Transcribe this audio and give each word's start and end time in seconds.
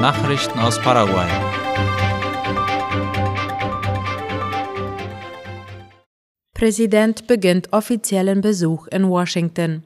Nachrichten 0.00 0.60
aus 0.60 0.80
Paraguay. 0.80 1.26
Präsident 6.54 7.26
beginnt 7.26 7.72
offiziellen 7.72 8.40
Besuch 8.40 8.86
in 8.88 9.08
Washington. 9.08 9.82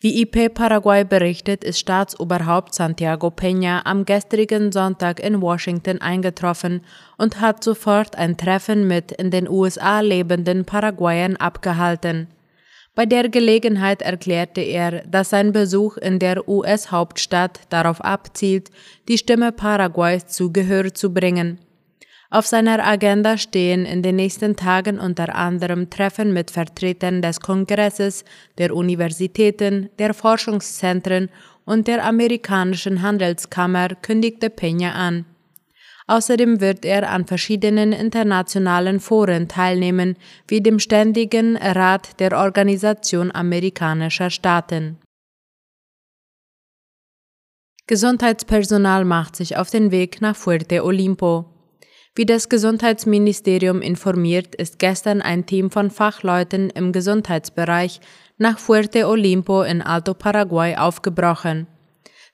Wie 0.00 0.20
IP 0.20 0.52
Paraguay 0.52 1.04
berichtet, 1.04 1.62
ist 1.62 1.78
Staatsoberhaupt 1.78 2.74
Santiago 2.74 3.28
Peña 3.28 3.82
am 3.84 4.04
gestrigen 4.04 4.72
Sonntag 4.72 5.20
in 5.20 5.40
Washington 5.40 6.00
eingetroffen 6.00 6.80
und 7.16 7.40
hat 7.40 7.62
sofort 7.62 8.16
ein 8.16 8.36
Treffen 8.36 8.88
mit 8.88 9.12
in 9.12 9.30
den 9.30 9.48
USA 9.48 10.00
lebenden 10.00 10.64
Paraguayern 10.64 11.36
abgehalten. 11.36 12.26
Bei 12.96 13.04
der 13.04 13.28
Gelegenheit 13.28 14.00
erklärte 14.00 14.62
er, 14.62 15.02
dass 15.06 15.28
sein 15.28 15.52
Besuch 15.52 15.98
in 15.98 16.18
der 16.18 16.48
US-Hauptstadt 16.48 17.60
darauf 17.68 18.00
abzielt, 18.00 18.70
die 19.06 19.18
Stimme 19.18 19.52
Paraguays 19.52 20.26
zu 20.28 20.50
Gehör 20.50 20.94
zu 20.94 21.12
bringen. 21.12 21.58
Auf 22.30 22.46
seiner 22.46 22.82
Agenda 22.86 23.36
stehen 23.36 23.84
in 23.84 24.02
den 24.02 24.16
nächsten 24.16 24.56
Tagen 24.56 24.98
unter 24.98 25.34
anderem 25.34 25.90
Treffen 25.90 26.32
mit 26.32 26.50
Vertretern 26.50 27.20
des 27.20 27.40
Kongresses, 27.40 28.24
der 28.56 28.74
Universitäten, 28.74 29.90
der 29.98 30.14
Forschungszentren 30.14 31.28
und 31.66 31.88
der 31.88 32.02
amerikanischen 32.02 33.02
Handelskammer, 33.02 33.88
kündigte 34.00 34.46
Peña 34.48 34.92
an. 34.92 35.26
Außerdem 36.08 36.60
wird 36.60 36.84
er 36.84 37.10
an 37.10 37.26
verschiedenen 37.26 37.92
internationalen 37.92 39.00
Foren 39.00 39.48
teilnehmen, 39.48 40.16
wie 40.46 40.60
dem 40.60 40.78
Ständigen 40.78 41.56
Rat 41.56 42.20
der 42.20 42.38
Organisation 42.38 43.32
amerikanischer 43.32 44.30
Staaten. 44.30 44.98
Gesundheitspersonal 47.88 49.04
macht 49.04 49.36
sich 49.36 49.56
auf 49.56 49.70
den 49.70 49.90
Weg 49.90 50.20
nach 50.20 50.36
Fuerte 50.36 50.84
Olimpo. 50.84 51.46
Wie 52.16 52.24
das 52.24 52.48
Gesundheitsministerium 52.48 53.82
informiert, 53.82 54.54
ist 54.54 54.78
gestern 54.78 55.20
ein 55.22 55.44
Team 55.44 55.70
von 55.70 55.90
Fachleuten 55.90 56.70
im 56.70 56.92
Gesundheitsbereich 56.92 58.00
nach 58.38 58.58
Fuerte 58.58 59.06
Olimpo 59.06 59.62
in 59.62 59.82
Alto 59.82 60.14
Paraguay 60.14 60.76
aufgebrochen. 60.76 61.66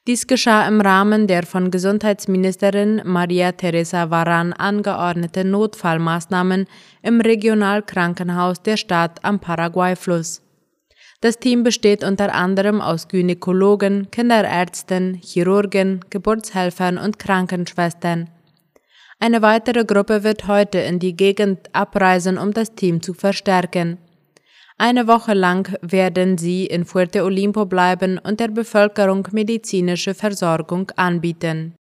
Dies 0.09 0.27
geschah 0.27 0.67
im 0.67 0.81
Rahmen 0.81 1.29
der 1.29 1.47
von 1.47 1.71
Gesundheitsministerin 1.71 3.03
Maria 3.05 3.53
Teresa 3.53 4.11
Varan 4.11 4.53
angeordneten 4.53 5.53
Notfallmaßnahmen 5.53 6.67
im 7.03 7.21
Regionalkrankenhaus 7.21 8.61
der 8.63 8.77
Stadt 8.77 9.25
am 9.25 9.39
Paraguay-Fluss. 9.39 10.43
Das 11.21 11.39
Team 11.39 11.63
besteht 11.63 12.03
unter 12.03 12.35
anderem 12.35 12.81
aus 12.81 13.07
Gynäkologen, 13.07 14.11
Kinderärzten, 14.11 15.21
Chirurgen, 15.23 16.01
Geburtshelfern 16.11 16.99
und 16.99 17.21
Krankenschwestern. 17.21 18.29
Eine 19.21 19.41
weitere 19.41 19.85
Gruppe 19.85 20.25
wird 20.25 20.49
heute 20.49 20.79
in 20.79 20.99
die 20.99 21.15
Gegend 21.15 21.73
abreisen, 21.77 22.39
um 22.39 22.53
das 22.53 22.75
Team 22.75 23.03
zu 23.03 23.15
verstärken. 23.15 23.99
Eine 24.85 25.07
Woche 25.07 25.33
lang 25.33 25.79
werden 25.81 26.39
sie 26.39 26.67
in 26.67 26.85
Fuerte 26.85 27.23
Olimpo 27.23 27.67
bleiben 27.67 28.19
und 28.19 28.41
der 28.41 28.49
Bevölkerung 28.49 29.29
medizinische 29.31 30.13
Versorgung 30.13 30.91
anbieten. 30.97 31.77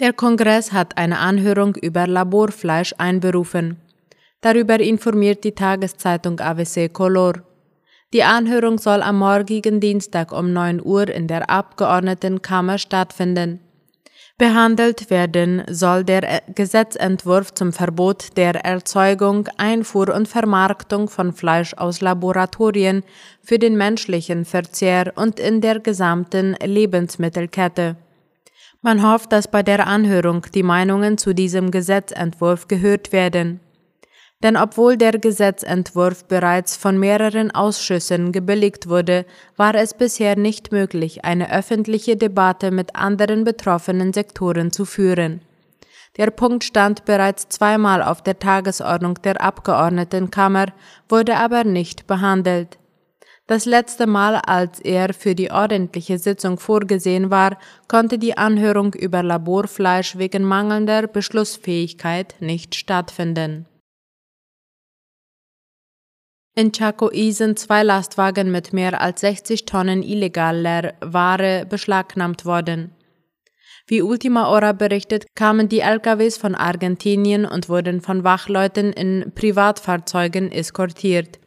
Der 0.00 0.12
Kongress 0.12 0.72
hat 0.72 0.98
eine 0.98 1.20
Anhörung 1.20 1.76
über 1.76 2.08
Laborfleisch 2.08 2.92
einberufen. 2.98 3.76
Darüber 4.40 4.80
informiert 4.80 5.44
die 5.44 5.54
Tageszeitung 5.54 6.40
AVC 6.40 6.92
Color. 6.92 7.44
Die 8.12 8.24
Anhörung 8.24 8.78
soll 8.78 9.02
am 9.02 9.20
morgigen 9.20 9.78
Dienstag 9.78 10.32
um 10.32 10.52
9 10.52 10.84
Uhr 10.84 11.08
in 11.08 11.28
der 11.28 11.48
Abgeordnetenkammer 11.48 12.78
stattfinden. 12.78 13.60
Behandelt 14.40 15.10
werden 15.10 15.62
soll 15.68 16.02
der 16.02 16.40
Gesetzentwurf 16.54 17.52
zum 17.52 17.74
Verbot 17.74 18.38
der 18.38 18.54
Erzeugung, 18.64 19.46
Einfuhr 19.58 20.14
und 20.14 20.28
Vermarktung 20.28 21.10
von 21.10 21.34
Fleisch 21.34 21.74
aus 21.74 22.00
Laboratorien 22.00 23.04
für 23.42 23.58
den 23.58 23.76
menschlichen 23.76 24.46
Verzehr 24.46 25.12
und 25.14 25.38
in 25.38 25.60
der 25.60 25.80
gesamten 25.80 26.54
Lebensmittelkette. 26.54 27.96
Man 28.80 29.06
hofft, 29.06 29.30
dass 29.30 29.46
bei 29.46 29.62
der 29.62 29.86
Anhörung 29.86 30.46
die 30.54 30.62
Meinungen 30.62 31.18
zu 31.18 31.34
diesem 31.34 31.70
Gesetzentwurf 31.70 32.66
gehört 32.66 33.12
werden. 33.12 33.60
Denn 34.42 34.56
obwohl 34.56 34.96
der 34.96 35.18
Gesetzentwurf 35.18 36.24
bereits 36.24 36.74
von 36.74 36.98
mehreren 36.98 37.50
Ausschüssen 37.50 38.32
gebilligt 38.32 38.88
wurde, 38.88 39.26
war 39.56 39.74
es 39.74 39.92
bisher 39.92 40.36
nicht 40.36 40.72
möglich, 40.72 41.24
eine 41.24 41.52
öffentliche 41.52 42.16
Debatte 42.16 42.70
mit 42.70 42.96
anderen 42.96 43.44
betroffenen 43.44 44.14
Sektoren 44.14 44.72
zu 44.72 44.86
führen. 44.86 45.42
Der 46.16 46.30
Punkt 46.30 46.64
stand 46.64 47.04
bereits 47.04 47.48
zweimal 47.48 48.02
auf 48.02 48.22
der 48.22 48.38
Tagesordnung 48.38 49.14
der 49.22 49.40
Abgeordnetenkammer, 49.42 50.66
wurde 51.08 51.36
aber 51.36 51.64
nicht 51.64 52.06
behandelt. 52.06 52.78
Das 53.46 53.64
letzte 53.64 54.06
Mal, 54.06 54.36
als 54.36 54.80
er 54.80 55.12
für 55.12 55.34
die 55.34 55.50
ordentliche 55.50 56.18
Sitzung 56.18 56.58
vorgesehen 56.58 57.30
war, 57.30 57.58
konnte 57.88 58.16
die 58.18 58.38
Anhörung 58.38 58.94
über 58.94 59.22
Laborfleisch 59.22 60.16
wegen 60.18 60.44
mangelnder 60.44 61.08
Beschlussfähigkeit 61.08 62.36
nicht 62.40 62.74
stattfinden. 62.74 63.66
In 66.56 66.72
Chacoí 66.72 67.32
sind 67.32 67.58
zwei 67.58 67.82
Lastwagen 67.84 68.50
mit 68.50 68.72
mehr 68.72 69.00
als 69.00 69.20
60 69.20 69.66
Tonnen 69.66 70.02
illegaler 70.02 70.94
Ware 71.00 71.64
beschlagnahmt 71.68 72.44
worden. 72.44 72.90
Wie 73.86 74.02
Ultima 74.02 74.46
Hora 74.48 74.72
berichtet, 74.72 75.26
kamen 75.34 75.68
die 75.68 75.80
LKWs 75.80 76.38
von 76.38 76.54
Argentinien 76.54 77.44
und 77.44 77.68
wurden 77.68 78.00
von 78.00 78.24
Wachleuten 78.24 78.92
in 78.92 79.32
Privatfahrzeugen 79.34 80.52
eskortiert. 80.52 81.38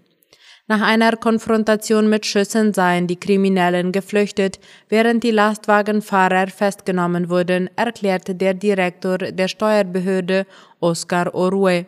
Nach 0.68 0.81
einer 0.81 1.18
Konfrontation 1.18 2.09
mit 2.09 2.25
Schüssen 2.25 2.74
seien 2.74 3.08
die 3.08 3.19
Kriminellen 3.19 3.92
geflüchtet, 3.92 4.59
während 4.88 5.24
die 5.24 5.31
Lastwagenfahrer 5.31 6.47
festgenommen 6.47 7.30
wurden, 7.30 7.69
erklärte 7.75 8.34
der 8.34 8.53
Direktor 8.53 9.18
der 9.18 9.50
Steuerbehörde 9.50 10.46
Oscar 10.80 11.36
Orue. 11.36 11.86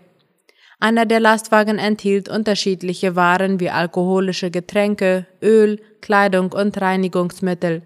Einer 0.80 1.06
der 1.06 1.20
Lastwagen 1.20 1.80
enthielt 1.80 2.30
unterschiedliche 2.30 3.16
Waren 3.16 3.60
wie 3.60 3.70
alkoholische 3.70 4.52
Getränke, 4.52 5.26
Öl, 5.42 5.80
Kleidung 6.02 6.52
und 6.52 6.80
Reinigungsmittel. 6.80 7.82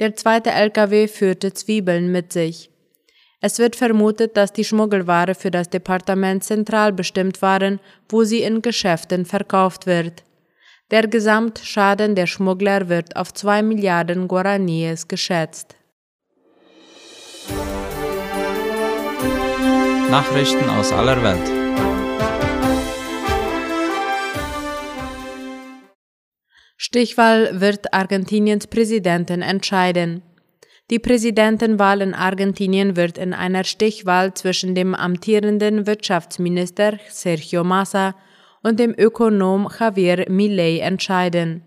Der 0.00 0.16
zweite 0.16 0.50
LKW 0.50 1.08
führte 1.08 1.52
Zwiebeln 1.52 2.10
mit 2.10 2.32
sich. 2.32 2.70
Es 3.42 3.58
wird 3.58 3.76
vermutet, 3.76 4.36
dass 4.36 4.52
die 4.52 4.64
Schmuggelware 4.64 5.34
für 5.34 5.50
das 5.50 5.70
Departement 5.70 6.44
zentral 6.44 6.92
bestimmt 6.92 7.40
waren, 7.40 7.80
wo 8.08 8.24
sie 8.24 8.42
in 8.42 8.60
Geschäften 8.60 9.24
verkauft 9.24 9.86
wird. 9.86 10.24
Der 10.90 11.06
Gesamtschaden 11.06 12.14
der 12.14 12.26
Schmuggler 12.26 12.88
wird 12.88 13.16
auf 13.16 13.32
zwei 13.32 13.62
Milliarden 13.62 14.26
Guaraníes 14.26 15.06
geschätzt. 15.06 15.76
Nachrichten 20.10 20.68
aus 20.68 20.92
aller 20.92 21.22
Welt. 21.22 21.69
Stichwahl 26.92 27.60
wird 27.60 27.94
Argentiniens 27.94 28.66
Präsidenten 28.66 29.42
entscheiden. 29.42 30.22
Die 30.90 30.98
Präsidentenwahl 30.98 32.00
in 32.00 32.14
Argentinien 32.14 32.96
wird 32.96 33.16
in 33.16 33.32
einer 33.32 33.62
Stichwahl 33.62 34.34
zwischen 34.34 34.74
dem 34.74 34.96
amtierenden 34.96 35.86
Wirtschaftsminister 35.86 36.98
Sergio 37.08 37.62
Massa 37.62 38.16
und 38.64 38.80
dem 38.80 38.92
Ökonom 38.98 39.68
Javier 39.78 40.26
Milei 40.28 40.80
entscheiden. 40.80 41.62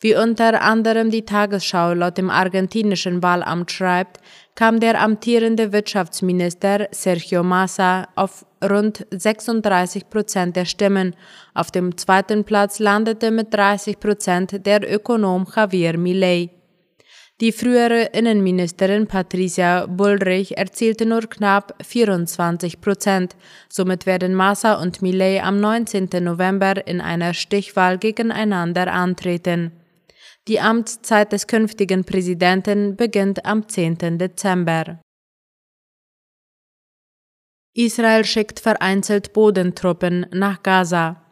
Wie 0.00 0.14
unter 0.14 0.60
anderem 0.60 1.10
die 1.10 1.24
Tagesschau 1.24 1.94
laut 1.94 2.18
dem 2.18 2.28
argentinischen 2.28 3.22
Wahlamt 3.22 3.70
schreibt, 3.70 4.20
kam 4.54 4.78
der 4.78 5.00
amtierende 5.00 5.72
Wirtschaftsminister 5.72 6.88
Sergio 6.90 7.42
Massa 7.42 8.08
auf 8.14 8.44
rund 8.62 9.06
36 9.10 10.10
Prozent 10.10 10.56
der 10.56 10.64
Stimmen. 10.64 11.16
Auf 11.54 11.70
dem 11.70 11.96
zweiten 11.96 12.44
Platz 12.44 12.78
landete 12.80 13.30
mit 13.30 13.54
30 13.54 13.98
Prozent 13.98 14.66
der 14.66 14.82
Ökonom 14.92 15.46
Javier 15.54 15.96
Milei. 15.96 16.50
Die 17.40 17.50
frühere 17.50 18.10
Innenministerin 18.12 19.08
Patricia 19.08 19.86
Bullrich 19.86 20.56
erzielte 20.56 21.04
nur 21.04 21.22
knapp 21.22 21.74
24 21.82 22.80
Prozent. 22.80 23.34
Somit 23.68 24.06
werden 24.06 24.34
Massa 24.34 24.80
und 24.80 25.02
Milei 25.02 25.42
am 25.42 25.58
19. 25.58 26.10
November 26.20 26.86
in 26.86 27.00
einer 27.00 27.34
Stichwahl 27.34 27.98
gegeneinander 27.98 28.92
antreten. 28.92 29.72
Die 30.46 30.60
Amtszeit 30.60 31.32
des 31.32 31.46
künftigen 31.46 32.04
Präsidenten 32.04 32.96
beginnt 32.96 33.46
am 33.46 33.66
10. 33.66 34.18
Dezember. 34.18 35.00
Israel 37.74 38.26
schickt 38.26 38.60
vereinzelt 38.60 39.32
Bodentruppen 39.32 40.26
nach 40.32 40.62
Gaza. 40.62 41.22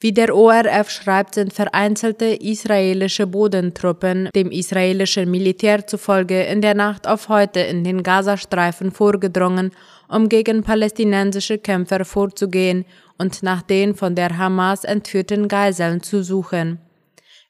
Wie 0.00 0.12
der 0.12 0.34
ORF 0.34 0.90
schreibt, 0.90 1.34
sind 1.34 1.52
vereinzelte 1.52 2.24
israelische 2.24 3.26
Bodentruppen 3.26 4.30
dem 4.34 4.50
israelischen 4.50 5.30
Militär 5.30 5.86
zufolge 5.86 6.44
in 6.44 6.62
der 6.62 6.74
Nacht 6.74 7.06
auf 7.06 7.28
heute 7.28 7.60
in 7.60 7.84
den 7.84 8.02
Gazastreifen 8.02 8.90
vorgedrungen, 8.90 9.70
um 10.08 10.30
gegen 10.30 10.62
palästinensische 10.62 11.58
Kämpfer 11.58 12.06
vorzugehen 12.06 12.86
und 13.18 13.42
nach 13.42 13.60
den 13.60 13.94
von 13.94 14.14
der 14.14 14.38
Hamas 14.38 14.84
entführten 14.84 15.46
Geiseln 15.46 16.02
zu 16.02 16.22
suchen. 16.22 16.83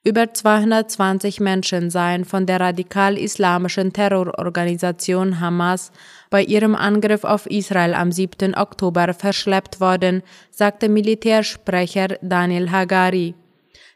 Über 0.06 0.34
220 0.34 1.40
Menschen 1.40 1.88
seien 1.88 2.26
von 2.26 2.44
der 2.44 2.60
radikal-islamischen 2.60 3.94
Terrororganisation 3.94 5.40
Hamas 5.40 5.92
bei 6.28 6.42
ihrem 6.42 6.74
Angriff 6.74 7.24
auf 7.24 7.46
Israel 7.46 7.94
am 7.94 8.12
7. 8.12 8.54
Oktober 8.54 9.14
verschleppt 9.14 9.80
worden, 9.80 10.22
sagte 10.50 10.90
Militärsprecher 10.90 12.18
Daniel 12.20 12.70
Hagari. 12.70 13.34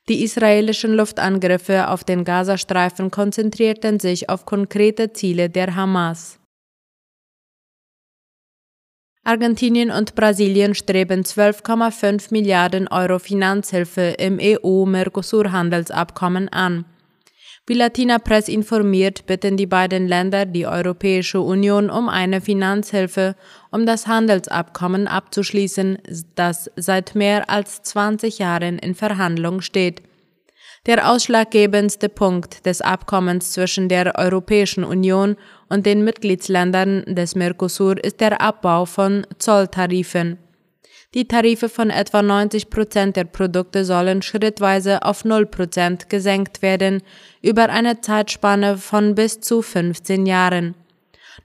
Die 0.08 0.24
israelischen 0.24 0.94
Luftangriffe 0.94 1.90
auf 1.90 2.04
den 2.04 2.24
Gazastreifen 2.24 3.10
konzentrierten 3.10 4.00
sich 4.00 4.30
auf 4.30 4.46
konkrete 4.46 5.12
Ziele 5.12 5.50
der 5.50 5.76
Hamas. 5.76 6.37
Argentinien 9.28 9.90
und 9.90 10.14
Brasilien 10.14 10.74
streben 10.74 11.20
12,5 11.20 12.28
Milliarden 12.30 12.88
Euro 12.88 13.18
Finanzhilfe 13.18 14.14
im 14.18 14.38
EU-Mercosur-Handelsabkommen 14.40 16.48
an. 16.48 16.86
Wie 17.66 17.74
Latina 17.74 18.20
Press 18.20 18.48
informiert, 18.48 19.26
bitten 19.26 19.58
die 19.58 19.66
beiden 19.66 20.08
Länder 20.08 20.46
die 20.46 20.66
Europäische 20.66 21.42
Union 21.42 21.90
um 21.90 22.08
eine 22.08 22.40
Finanzhilfe, 22.40 23.36
um 23.70 23.84
das 23.84 24.06
Handelsabkommen 24.06 25.06
abzuschließen, 25.06 25.98
das 26.34 26.70
seit 26.76 27.14
mehr 27.14 27.50
als 27.50 27.82
20 27.82 28.38
Jahren 28.38 28.78
in 28.78 28.94
Verhandlung 28.94 29.60
steht. 29.60 30.00
Der 30.88 31.12
ausschlaggebendste 31.12 32.08
Punkt 32.08 32.64
des 32.64 32.80
Abkommens 32.80 33.52
zwischen 33.52 33.90
der 33.90 34.14
Europäischen 34.16 34.84
Union 34.84 35.36
und 35.68 35.84
den 35.84 36.02
Mitgliedsländern 36.02 37.04
des 37.06 37.34
Mercosur 37.34 38.02
ist 38.02 38.22
der 38.22 38.40
Abbau 38.40 38.86
von 38.86 39.26
Zolltarifen. 39.36 40.38
Die 41.12 41.28
Tarife 41.28 41.68
von 41.68 41.90
etwa 41.90 42.22
90 42.22 42.70
Prozent 42.70 43.16
der 43.16 43.24
Produkte 43.24 43.84
sollen 43.84 44.22
schrittweise 44.22 45.02
auf 45.02 45.26
0 45.26 45.44
Prozent 45.44 46.08
gesenkt 46.08 46.62
werden, 46.62 47.02
über 47.42 47.68
eine 47.68 48.00
Zeitspanne 48.00 48.78
von 48.78 49.14
bis 49.14 49.42
zu 49.42 49.60
15 49.60 50.24
Jahren. 50.24 50.74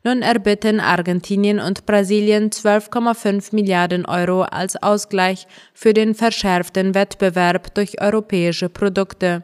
Nun 0.03 0.21
erbitten 0.21 0.79
Argentinien 0.79 1.59
und 1.59 1.85
Brasilien 1.85 2.49
12,5 2.49 3.53
Milliarden 3.55 4.05
Euro 4.05 4.41
als 4.41 4.81
Ausgleich 4.81 5.47
für 5.73 5.93
den 5.93 6.15
verschärften 6.15 6.95
Wettbewerb 6.95 7.73
durch 7.75 8.01
europäische 8.01 8.69
Produkte. 8.69 9.43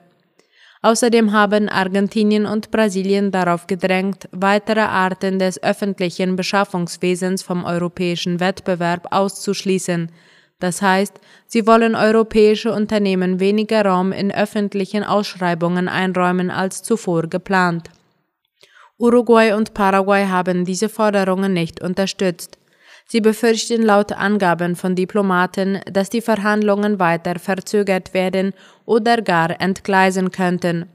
Außerdem 0.82 1.34
haben 1.34 1.68
Argentinien 1.68 2.46
und 2.46 2.72
Brasilien 2.72 3.32
darauf 3.32 3.68
gedrängt, 3.68 4.30
weitere 4.32 4.80
Arten 4.80 5.38
des 5.38 5.62
öffentlichen 5.62 6.38
Beschaffungswesens 6.38 7.44
vom 7.44 7.66
europäischen 7.66 8.40
Wettbewerb 8.40 9.08
auszuschließen. 9.12 10.10
Das 10.60 10.82
heißt, 10.82 11.20
sie 11.48 11.68
wollen 11.68 11.96
europäische 11.96 12.74
Unternehmen 12.74 13.40
weniger 13.40 13.86
Raum 13.86 14.12
in 14.12 14.32
öffentlichen 14.32 15.04
Ausschreibungen 15.04 15.90
einräumen 15.90 16.50
als 16.50 16.82
zuvor 16.82 17.28
geplant. 17.28 17.90
Uruguay 19.00 19.54
und 19.54 19.74
Paraguay 19.74 20.28
haben 20.28 20.66
diese 20.66 20.90
Forderungen 20.90 21.54
nicht 21.54 21.82
unterstützt. 21.82 22.58
Sie 23.08 23.22
befürchten 23.22 23.82
laut 23.82 24.12
Angaben 24.12 24.76
von 24.76 24.94
Diplomaten, 24.94 25.80
dass 25.90 26.10
die 26.10 26.20
Verhandlungen 26.22 27.00
weiter 27.00 27.40
verzögert 27.40 28.14
werden 28.14 28.54
oder 28.86 29.22
gar 29.22 29.62
entgleisen 29.62 30.32
könnten. 30.32 30.90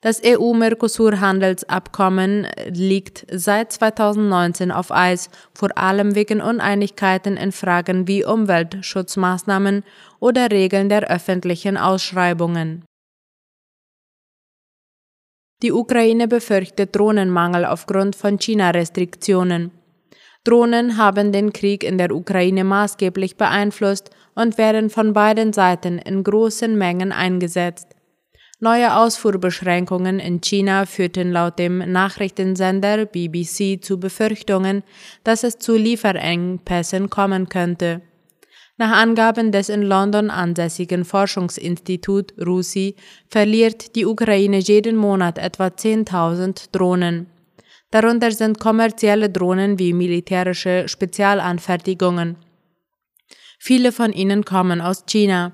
Das 0.00 0.22
EU-Mercosur-Handelsabkommen 0.24 2.48
liegt 2.68 3.24
seit 3.32 3.70
2019 3.72 4.72
auf 4.72 4.92
Eis, 4.92 5.30
vor 5.54 5.78
allem 5.78 6.16
wegen 6.16 6.40
Uneinigkeiten 6.40 7.36
in 7.36 7.52
Fragen 7.52 8.08
wie 8.08 8.24
Umweltschutzmaßnahmen 8.24 9.84
oder 10.18 10.50
Regeln 10.50 10.88
der 10.88 11.08
öffentlichen 11.10 11.76
Ausschreibungen. 11.76 12.82
Die 15.62 15.72
Ukraine 15.72 16.28
befürchtet 16.28 16.94
Drohnenmangel 16.94 17.64
aufgrund 17.64 18.14
von 18.14 18.38
China-Restriktionen. 18.38 19.70
Drohnen 20.44 20.96
haben 20.96 21.32
den 21.32 21.52
Krieg 21.52 21.82
in 21.82 21.98
der 21.98 22.14
Ukraine 22.14 22.62
maßgeblich 22.62 23.36
beeinflusst 23.36 24.10
und 24.34 24.58
werden 24.58 24.90
von 24.90 25.12
beiden 25.12 25.52
Seiten 25.52 25.98
in 25.98 26.22
großen 26.22 26.76
Mengen 26.76 27.10
eingesetzt. 27.10 27.88
Neue 28.60 28.96
Ausfuhrbeschränkungen 28.96 30.18
in 30.18 30.40
China 30.40 30.86
führten 30.86 31.32
laut 31.32 31.58
dem 31.58 31.78
Nachrichtensender 31.90 33.06
BBC 33.06 33.82
zu 33.82 33.98
Befürchtungen, 33.98 34.82
dass 35.24 35.42
es 35.42 35.58
zu 35.58 35.76
Lieferengpässen 35.76 37.10
kommen 37.10 37.48
könnte. 37.48 38.02
Nach 38.78 38.92
Angaben 38.92 39.52
des 39.52 39.70
in 39.70 39.82
London 39.82 40.28
ansässigen 40.30 41.06
Forschungsinstitut 41.06 42.34
RUSI 42.38 42.94
verliert 43.26 43.96
die 43.96 44.04
Ukraine 44.04 44.58
jeden 44.58 44.96
Monat 44.96 45.38
etwa 45.38 45.68
10.000 45.68 46.72
Drohnen. 46.72 47.26
Darunter 47.90 48.30
sind 48.32 48.60
kommerzielle 48.60 49.30
Drohnen 49.30 49.78
wie 49.78 49.94
militärische 49.94 50.88
Spezialanfertigungen. 50.88 52.36
Viele 53.58 53.92
von 53.92 54.12
ihnen 54.12 54.44
kommen 54.44 54.82
aus 54.82 55.06
China. 55.06 55.52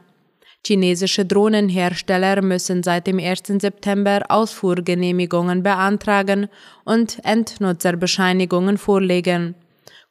Chinesische 0.67 1.25
Drohnenhersteller 1.25 2.43
müssen 2.43 2.83
seit 2.83 3.07
dem 3.07 3.21
1. 3.21 3.43
September 3.61 4.23
Ausfuhrgenehmigungen 4.29 5.63
beantragen 5.63 6.49
und 6.85 7.25
Endnutzerbescheinigungen 7.25 8.79
vorlegen. 8.79 9.55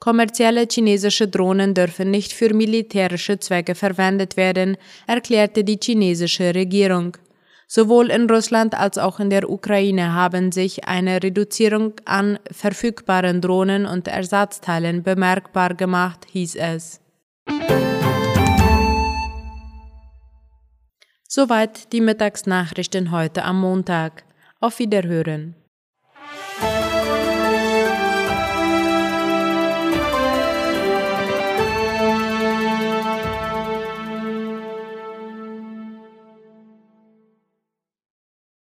Kommerzielle 0.01 0.65
chinesische 0.67 1.27
Drohnen 1.27 1.75
dürfen 1.75 2.09
nicht 2.09 2.33
für 2.33 2.55
militärische 2.55 3.37
Zwecke 3.37 3.75
verwendet 3.75 4.35
werden, 4.35 4.75
erklärte 5.05 5.63
die 5.63 5.77
chinesische 5.79 6.55
Regierung. 6.55 7.17
Sowohl 7.67 8.09
in 8.09 8.27
Russland 8.27 8.73
als 8.73 8.97
auch 8.97 9.19
in 9.19 9.29
der 9.29 9.47
Ukraine 9.47 10.13
haben 10.13 10.51
sich 10.51 10.87
eine 10.87 11.21
Reduzierung 11.21 11.93
an 12.05 12.39
verfügbaren 12.51 13.41
Drohnen 13.41 13.85
und 13.85 14.07
Ersatzteilen 14.07 15.03
bemerkbar 15.03 15.75
gemacht, 15.75 16.25
hieß 16.31 16.55
es. 16.55 16.99
Soweit 21.27 21.93
die 21.93 22.01
Mittagsnachrichten 22.01 23.11
heute 23.11 23.43
am 23.43 23.61
Montag. 23.61 24.23
Auf 24.59 24.79
Wiederhören. 24.79 25.60